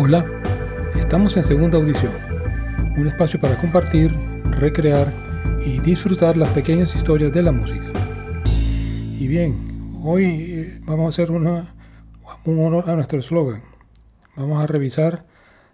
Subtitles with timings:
[0.00, 0.24] Hola,
[0.94, 2.12] estamos en segunda audición,
[2.96, 4.14] un espacio para compartir,
[4.52, 5.12] recrear
[5.66, 7.86] y disfrutar las pequeñas historias de la música.
[9.18, 11.74] Y bien, hoy eh, vamos a hacer una,
[12.44, 13.62] un honor a nuestro eslogan.
[14.36, 15.24] Vamos a revisar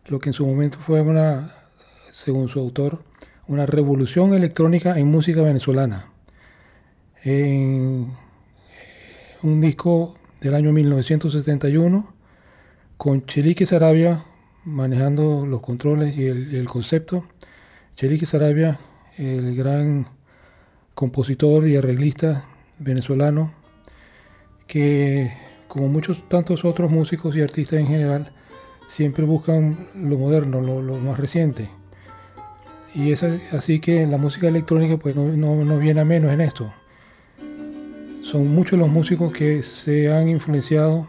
[0.06, 1.56] lo que en su momento fue una,
[2.10, 3.02] según su autor,
[3.46, 6.06] una revolución electrónica en música venezolana.
[7.24, 8.14] En
[9.42, 12.13] un disco del año 1971
[12.96, 14.24] con Chelique Sarabia
[14.64, 17.24] manejando los controles y el, concepto.
[17.96, 18.78] Chelique Sarabia,
[19.16, 20.08] el gran
[20.94, 22.46] compositor y arreglista
[22.78, 23.52] venezolano,
[24.66, 25.32] que
[25.68, 28.32] como muchos tantos otros músicos y artistas en general,
[28.88, 31.70] siempre buscan lo moderno, lo, más reciente.
[32.94, 36.72] Y es así que la música electrónica pues no, no viene a menos en esto.
[38.22, 41.08] Son muchos los músicos que se han influenciado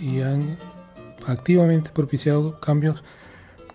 [0.00, 0.56] y han
[1.26, 3.02] activamente propiciado cambios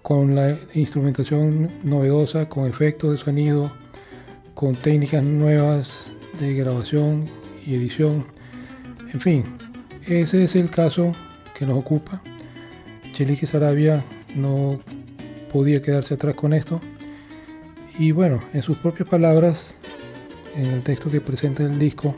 [0.01, 3.71] con la instrumentación novedosa, con efectos de sonido,
[4.55, 7.25] con técnicas nuevas de grabación
[7.65, 8.25] y edición.
[9.13, 9.43] En fin,
[10.07, 11.13] ese es el caso
[11.57, 12.21] que nos ocupa.
[13.13, 14.03] Chelique Sarabia
[14.35, 14.79] no
[15.51, 16.79] podía quedarse atrás con esto.
[17.99, 19.75] Y bueno, en sus propias palabras,
[20.55, 22.15] en el texto que presenta el disco,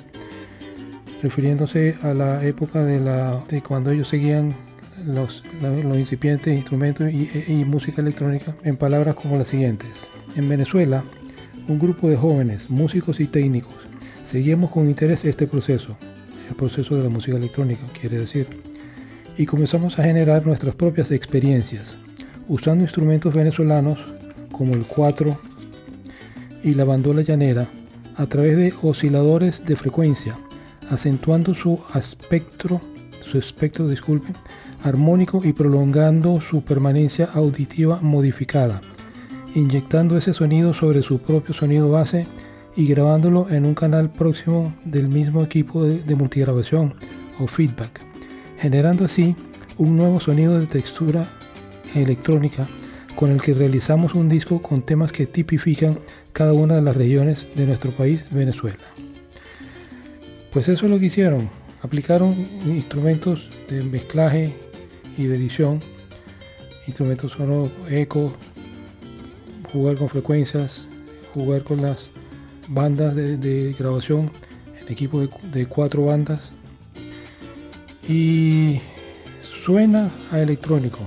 [1.22, 4.56] refiriéndose a la época de, la, de cuando ellos seguían
[5.06, 5.44] los,
[5.96, 10.08] incipientes instrumentos y, música electrónica en palabras como las siguientes.
[10.36, 11.04] En Venezuela,
[11.68, 13.74] un grupo de jóvenes, músicos y técnicos,
[14.24, 15.98] seguimos con interés este proceso,
[16.50, 18.48] el proceso de la música electrónica, quiere decir,
[19.38, 21.96] y comenzamos a generar nuestras propias experiencias,
[22.48, 24.00] usando instrumentos venezolanos
[24.52, 25.38] como el cuatro
[26.64, 27.68] y la bandola llanera
[28.16, 30.38] a través de osciladores de frecuencia,
[30.90, 32.80] acentuando su espectro,
[33.38, 34.36] espectro, disculpen,
[34.84, 38.82] armónico y prolongando su permanencia auditiva modificada,
[39.56, 42.28] inyectando ese sonido sobre su propio sonido base
[42.76, 46.96] y grabándolo en un canal próximo del mismo equipo de, multigrabación
[47.40, 48.02] o feedback,
[48.60, 49.36] generando así
[49.78, 51.28] un nuevo sonido de textura
[51.96, 52.68] electrónica
[53.16, 56.00] con el que realizamos un disco con temas que tipifican
[56.32, 58.84] cada una de las regiones de nuestro país, Venezuela.
[60.52, 61.50] Pues eso es lo que hicieron,
[61.84, 62.34] aplicaron
[62.66, 64.56] instrumentos de mezclaje
[65.18, 65.80] y de edición,
[66.88, 68.34] instrumentos sonoros, eco,
[69.72, 70.88] jugar con frecuencias,
[71.34, 72.10] jugar con las
[72.70, 74.32] bandas de, grabación,
[74.82, 76.40] en equipo de, cuatro bandas
[78.08, 78.80] y
[79.66, 81.00] suena a electrónico.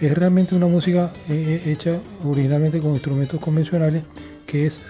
[0.00, 4.02] Es realmente una música eh, eh, hecha originalmente con instrumentos convencionales
[4.46, 4.80] que es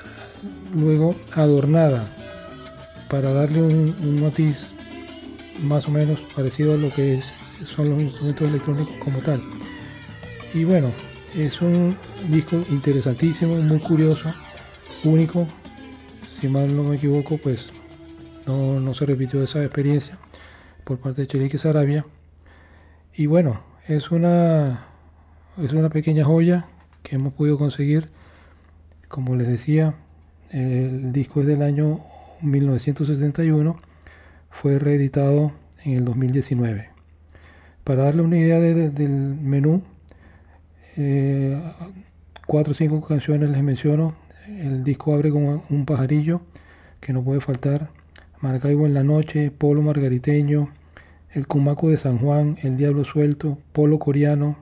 [0.75, 2.09] luego adornada
[3.11, 4.72] para darle un, un matiz
[5.65, 7.21] más o menos parecido a lo que
[7.67, 9.41] son los instrumentos electrónicos como tal.
[10.55, 10.91] Y bueno,
[11.37, 11.97] es un
[12.29, 14.31] disco interesantísimo, muy curioso,
[15.05, 15.47] único.
[16.41, 17.71] Si mal no me equivoco, pues
[18.47, 20.19] no, se repitió esa experiencia
[20.85, 22.05] por parte de Chelique Sarabia.
[23.15, 24.87] Y bueno, es una,
[25.63, 26.67] es una pequeña joya
[27.03, 28.11] que hemos podido conseguir.
[29.09, 29.95] Como les decía,
[30.51, 32.01] el disco es del año
[32.41, 33.79] 1971,
[34.53, 35.53] fue reeditado
[35.85, 36.91] en el 2019.
[37.83, 39.03] Para darle una idea del
[39.41, 39.83] menú,
[40.97, 41.61] eh,
[42.47, 44.15] cuatro o cinco canciones les menciono.
[44.47, 46.43] El disco abre con un pajarillo
[47.01, 47.91] que no puede faltar.
[48.41, 50.69] Maracaibo en la noche, Polo Margariteño,
[51.33, 54.57] El Cumaco de San Juan, El Diablo Suelto, Polo Coreano,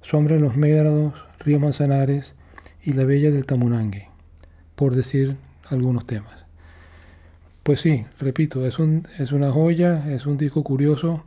[0.00, 2.34] Sombra en los Médrados, Río Manzanares
[2.82, 4.08] y La Bella del Tamunangue,
[4.74, 5.36] por decir
[5.68, 6.37] algunos temas.
[7.68, 11.22] Pues sí, repito, es, un, es una joya, es un disco curioso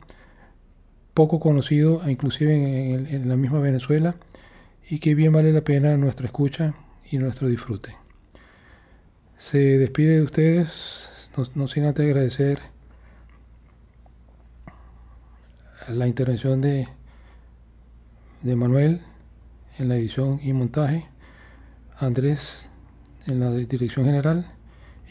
[1.14, 2.52] poco conocido, inclusive
[2.94, 4.16] en, la misma Venezuela,
[4.90, 6.74] y que bien vale la pena nuestra escucha
[7.08, 7.94] y nuestro disfrute.
[9.36, 12.58] Se despide de ustedes, no, sin antes agradecer
[15.90, 16.88] la intervención de,
[18.42, 19.02] de Manuel
[19.78, 21.06] en la edición y montaje,
[22.00, 22.68] Andrés
[23.28, 24.52] en la dirección general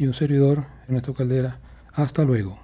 [0.02, 1.60] y un servidor, en nuestra Caldera.
[1.94, 2.61] Hasta luego.